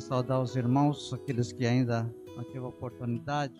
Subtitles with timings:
[0.00, 3.54] Saudar os irmãos, aqueles que ainda não tiveram oportunidade.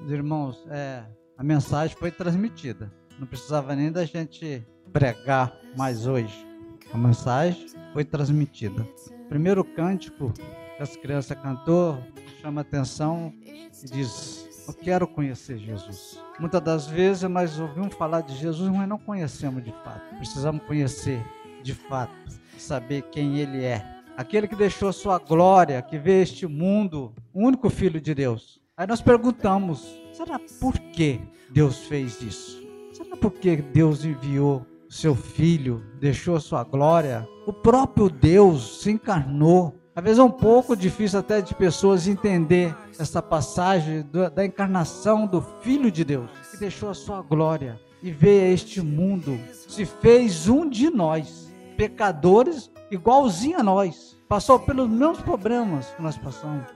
[0.00, 1.04] Os irmãos, é,
[1.36, 2.92] a mensagem foi transmitida.
[3.18, 6.46] Não precisava nem da gente pregar mais hoje.
[6.92, 8.86] A mensagem foi transmitida.
[9.24, 11.98] O primeiro cântico que as crianças cantou
[12.40, 16.22] chama atenção e diz: Eu quero conhecer Jesus.
[16.38, 20.14] Muitas das vezes nós ouvimos falar de Jesus, mas não conhecemos de fato.
[20.16, 21.24] Precisamos conhecer
[21.62, 22.14] de fato,
[22.58, 27.68] saber quem Ele é aquele que deixou sua glória, que veio este mundo, o único
[27.68, 28.60] Filho de Deus.
[28.76, 32.62] Aí nós perguntamos: será por que Deus fez isso?
[32.92, 37.28] Será por que Deus enviou seu Filho, deixou sua glória?
[37.46, 39.74] O próprio Deus se encarnou.
[39.94, 45.40] Às vezes é um pouco difícil até de pessoas entender essa passagem da encarnação do
[45.62, 50.48] Filho de Deus, que deixou a sua glória e veio a este mundo, se fez
[50.48, 51.45] um de nós,
[51.76, 56.66] pecadores igualzinho a nós, passou pelos mesmos problemas que nós passamos,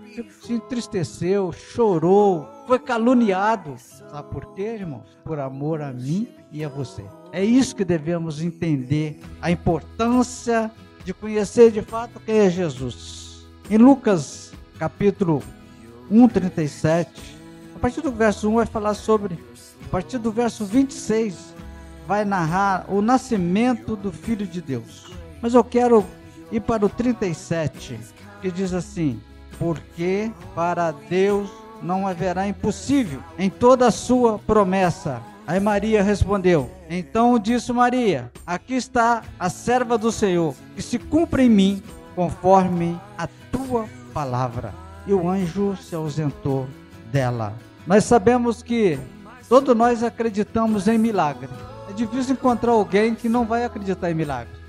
[0.40, 3.74] se entristeceu, chorou, foi caluniado.
[3.78, 5.18] Sabe por quê, irmãos?
[5.24, 7.04] Por amor a mim e a você.
[7.32, 10.70] É isso que devemos entender, a importância
[11.04, 13.46] de conhecer de fato quem é Jesus.
[13.70, 15.42] Em Lucas, capítulo
[16.10, 17.38] 1, 37,
[17.76, 19.38] a partir do verso 1 vai falar sobre,
[19.84, 21.54] a partir do verso 26,
[22.10, 25.12] vai narrar o nascimento do Filho de Deus.
[25.40, 26.04] Mas eu quero
[26.50, 28.00] ir para o 37,
[28.42, 29.20] que diz assim:
[29.60, 31.48] Porque para Deus
[31.80, 35.22] não haverá impossível em toda a sua promessa.
[35.46, 41.44] Aí Maria respondeu: Então disse Maria: Aqui está a serva do Senhor, que se cumpra
[41.44, 41.80] em mim
[42.16, 44.74] conforme a tua palavra.
[45.06, 46.66] E o anjo se ausentou
[47.12, 47.54] dela.
[47.86, 48.98] Nós sabemos que
[49.48, 51.48] todos nós acreditamos em milagre.
[52.06, 54.60] Difícil encontrar alguém que não vai acreditar em milagre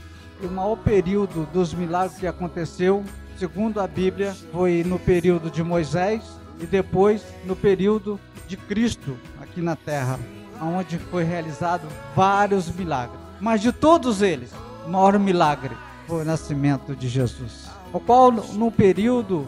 [0.45, 3.03] o maior período dos milagres que aconteceu,
[3.37, 6.23] segundo a Bíblia, foi no período de Moisés
[6.59, 10.19] e depois no período de Cristo aqui na terra,
[10.61, 13.19] onde foi realizado vários milagres.
[13.39, 14.51] Mas de todos eles,
[14.85, 15.75] o maior milagre
[16.07, 17.69] foi o nascimento de Jesus.
[17.93, 19.47] O qual no período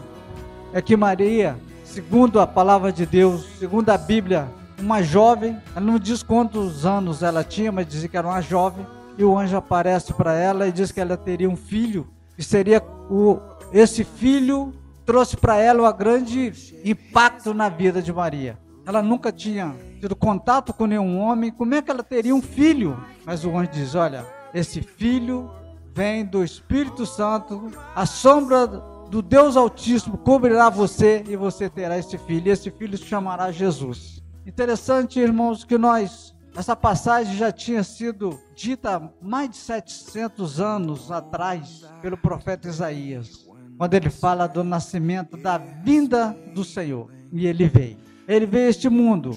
[0.72, 4.48] é que Maria, segundo a palavra de Deus, segundo a Bíblia,
[4.84, 8.86] uma jovem, ela não diz quantos anos ela tinha, mas dizia que era uma jovem,
[9.16, 12.06] e o anjo aparece para ela e diz que ela teria um filho,
[12.36, 13.38] e seria o
[13.72, 14.72] esse filho
[15.04, 16.52] trouxe para ela um grande
[16.84, 18.56] impacto na vida de Maria.
[18.86, 23.02] Ela nunca tinha tido contato com nenhum homem, como é que ela teria um filho?
[23.24, 25.50] Mas o anjo diz: Olha, esse filho
[25.92, 32.18] vem do Espírito Santo, a sombra do Deus Altíssimo cobrirá você e você terá esse
[32.18, 34.23] filho, e esse filho se chamará Jesus.
[34.46, 41.84] Interessante, irmãos, que nós essa passagem já tinha sido dita mais de 700 anos atrás
[42.00, 47.10] pelo profeta Isaías, quando ele fala do nascimento, da vinda do Senhor.
[47.32, 47.98] E ele veio.
[48.28, 49.36] Ele veio a este mundo.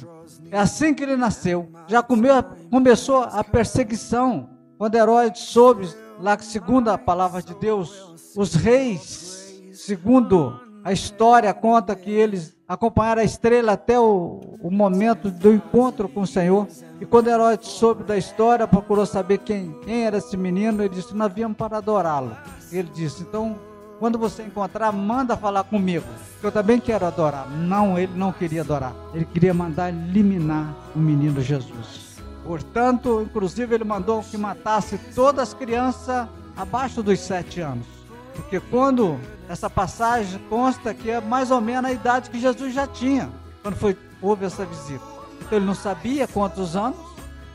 [0.51, 1.71] É assim que ele nasceu.
[1.87, 2.35] Já comeu,
[2.69, 4.49] começou a perseguição.
[4.77, 11.95] Quando Herodes soube, lá segundo a palavra de Deus, os reis, segundo a história conta
[11.95, 16.67] que eles acompanharam a estrela até o, o momento do encontro com o Senhor.
[16.99, 21.15] E quando Herodes soube da história, procurou saber quem, quem era esse menino, ele disse:
[21.15, 22.35] Nós viemos para adorá-lo.
[22.71, 23.57] Ele disse: Então,
[23.99, 26.05] quando você encontrar, manda falar comigo,
[26.41, 27.49] que eu também quero adorar.
[27.49, 32.07] Não, ele não queria adorar, ele queria mandar eliminar o menino Jesus.
[32.43, 37.96] Portanto, inclusive, ele mandou que matasse todas as crianças abaixo dos sete anos.
[38.37, 42.87] Porque quando essa passagem consta que é mais ou menos a idade que Jesus já
[42.87, 43.29] tinha,
[43.61, 45.03] quando foi, houve essa visita.
[45.41, 46.97] Então ele não sabia quantos anos,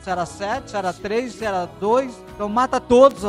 [0.03, 2.13] se era sete, se era três, se era dois.
[2.35, 3.23] Então mata todos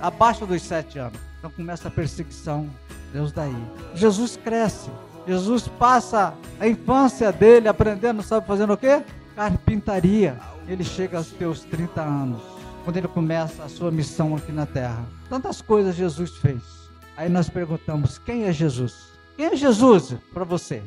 [0.00, 1.18] abaixo dos sete anos.
[1.38, 2.68] Então começa a perseguição.
[3.12, 3.54] Deus daí.
[3.94, 4.90] Jesus cresce.
[5.26, 9.02] Jesus passa a infância dele aprendendo, sabe fazendo o quê?
[9.36, 10.38] Carpintaria.
[10.66, 12.42] Ele chega aos seus 30 anos,
[12.84, 15.04] quando ele começa a sua missão aqui na terra.
[15.28, 16.62] Tantas coisas Jesus fez.
[17.16, 19.12] Aí nós perguntamos: quem é Jesus?
[19.36, 20.82] Quem é Jesus para você?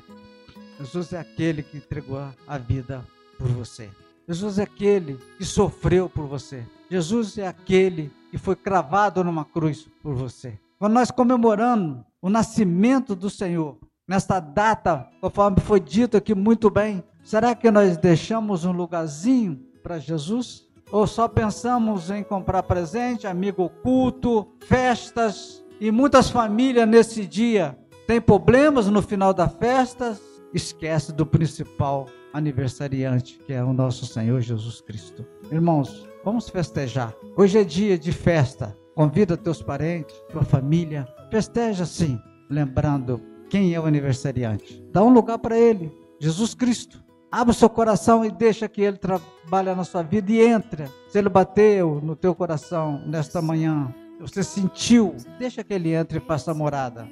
[0.79, 3.06] Jesus é aquele que entregou a vida
[3.38, 3.89] por você.
[4.27, 6.65] Jesus é aquele que sofreu por você.
[6.89, 10.59] Jesus é aquele que foi cravado numa cruz por você.
[10.77, 13.77] Quando nós comemoramos o nascimento do Senhor,
[14.07, 19.97] nesta data, conforme foi dito aqui muito bem, será que nós deixamos um lugarzinho para
[19.97, 20.65] Jesus?
[20.91, 27.77] Ou só pensamos em comprar presente, amigo oculto, festas, e muitas famílias nesse dia
[28.07, 30.19] têm problemas no final da festa,
[30.53, 35.25] esquece do principal aniversariante, que é o nosso Senhor Jesus Cristo.
[35.51, 37.13] Irmãos, vamos festejar.
[37.35, 38.77] Hoje é dia de festa.
[38.95, 41.07] Convida teus parentes, tua família.
[41.29, 42.19] Festeja sim.
[42.50, 44.83] lembrando quem é o aniversariante.
[44.91, 47.03] Dá um lugar para ele, Jesus Cristo.
[47.31, 50.89] Abra o seu coração e deixa que ele trabalhe na sua vida e entra.
[51.09, 56.21] Se ele bateu no teu coração nesta manhã, você sentiu, deixa que ele entre e
[56.21, 57.07] faça morada.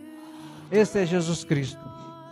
[0.71, 1.79] Esse é Jesus Cristo,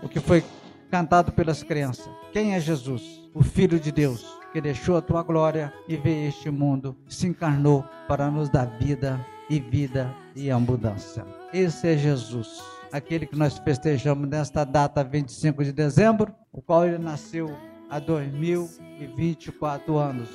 [0.01, 0.43] o que foi
[0.89, 2.09] cantado pelas crianças.
[2.31, 3.21] Quem é Jesus?
[3.33, 7.83] O Filho de Deus, que deixou a tua glória e veio este mundo, se encarnou
[8.07, 11.25] para nos dar vida e vida e abundância.
[11.53, 12.61] Esse é Jesus,
[12.91, 17.55] aquele que nós festejamos nesta data 25 de dezembro, o qual ele nasceu
[17.89, 20.29] há 2024 anos,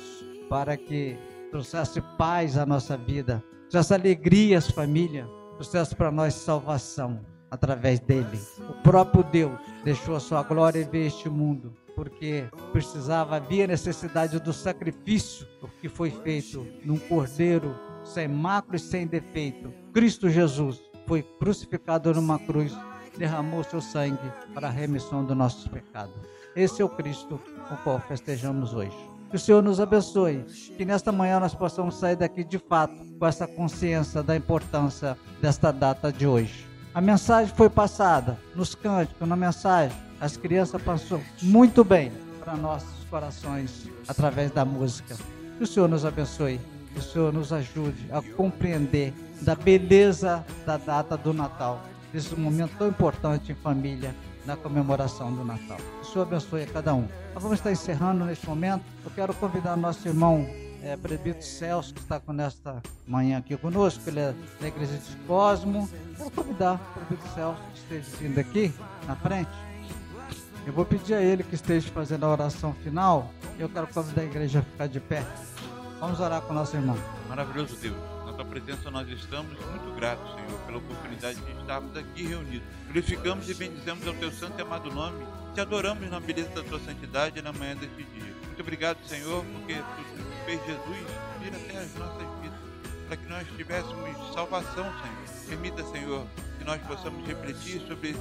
[0.49, 1.17] para que
[1.51, 8.39] trouxesse paz à nossa vida, trouxesse alegria às famílias, trouxesse para nós salvação através dele.
[8.67, 14.39] O próprio Deus deixou a sua glória e veio este mundo, porque precisava, havia necessidade
[14.39, 15.47] do sacrifício
[15.79, 19.71] que foi feito num cordeiro sem mácula e sem defeito.
[19.93, 22.75] Cristo Jesus foi crucificado numa cruz,
[23.17, 26.15] derramou seu sangue para a remissão dos nossos pecados.
[26.55, 27.39] Esse é o Cristo
[27.71, 29.18] o qual festejamos hoje.
[29.29, 30.43] Que o Senhor nos abençoe,
[30.75, 35.71] que nesta manhã nós possamos sair daqui de fato com essa consciência da importância desta
[35.71, 36.67] data de hoje.
[36.95, 39.95] A mensagem foi passada nos cânticos, na mensagem.
[40.19, 42.11] As crianças passou muito bem
[42.43, 45.15] para nossos corações através da música.
[45.57, 46.59] Que o Senhor nos abençoe,
[46.91, 52.75] que o Senhor nos ajude a compreender da beleza da data do Natal, desse momento
[52.79, 55.77] tão importante em família, na comemoração do Natal.
[55.77, 57.07] Que o Senhor abençoe a cada um.
[57.33, 58.83] Nós vamos estar encerrando neste momento.
[59.03, 60.47] Eu quero convidar nosso irmão
[60.81, 60.97] é,
[61.41, 65.89] Celso, que está com nesta manhã aqui conosco, ele é da Igreja de Cosmo.
[66.17, 66.79] Vou convidar
[67.11, 68.73] o Celso que esteja vindo aqui
[69.05, 69.51] na frente.
[70.65, 73.31] Eu vou pedir a ele que esteja fazendo a oração final.
[73.57, 75.25] Eu quero convidar a igreja a ficar de pé.
[75.99, 76.95] Vamos orar com nosso irmão.
[77.27, 77.97] Maravilhoso Deus,
[78.49, 82.67] presença nós estamos muito gratos, Senhor, pela oportunidade de estarmos aqui reunidos.
[82.85, 85.23] Glorificamos e bendizemos ao teu santo e amado nome.
[85.53, 88.33] Te adoramos na beleza da tua santidade na manhã deste dia.
[88.45, 90.97] Muito obrigado, Senhor, porque tu fez Jesus
[91.39, 92.59] vir até as nossas vidas,
[93.07, 95.47] para que nós tivéssemos salvação, Senhor.
[95.47, 98.19] Permita, Senhor, que nós possamos refletir sobre esse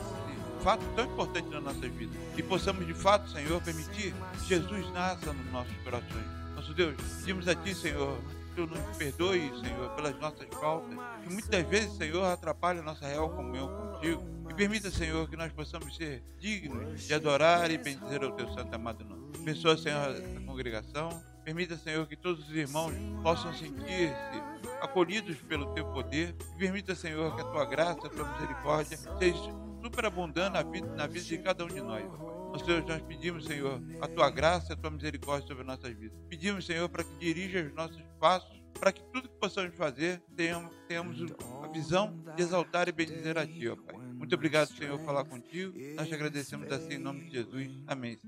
[0.63, 5.33] fato tão importante na nossa vida e possamos, de fato, Senhor, permitir que Jesus nasça
[5.33, 6.27] nos nossos corações.
[6.55, 8.19] Nosso Deus, pedimos a Ti, Senhor,
[8.59, 10.91] Tu nos perdoe, Senhor, pelas nossas faltas,
[11.23, 14.21] que muitas vezes, Senhor, atrapalha a nossa real comunhão contigo.
[14.51, 18.75] E permita, Senhor, que nós possamos ser dignos de adorar e bendizer o Teu santo
[18.75, 19.31] amado nome.
[19.41, 21.23] Abençoa, Senhor, essa congregação.
[21.45, 24.43] Permita, Senhor, que todos os irmãos possam sentir-se
[24.81, 26.35] acolhidos pelo Teu poder.
[26.57, 31.07] E permita, Senhor, que a Tua graça, a Tua misericórdia seja superabundando na vida, na
[31.07, 32.05] vida de cada um de nós.
[32.53, 36.19] Nosso Deus, nós pedimos, Senhor, a Tua graça e a Tua misericórdia sobre nossas vidas.
[36.29, 40.75] Pedimos, Senhor, para que dirija os nossos passos, para que tudo que possamos fazer tenhamos,
[40.87, 41.19] tenhamos
[41.62, 43.97] a visão de exaltar e bendizer a Ti, ó Pai.
[43.97, 45.73] Muito obrigado, Senhor, por falar contigo.
[45.95, 47.71] Nós te agradecemos assim em nome de Jesus.
[47.87, 48.19] Amém.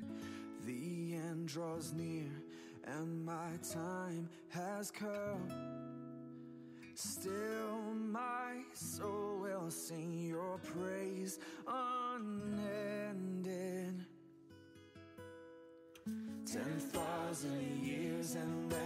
[7.02, 13.29] Still, my soul will sing your praise unending.
[17.40, 18.79] Thousand years and